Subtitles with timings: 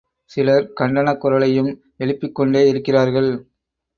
[0.23, 1.69] சிலர் கண்டனக் குரலையும்
[1.99, 3.29] எழும்பிக்கொண்டே இருக்கிறார்கள்.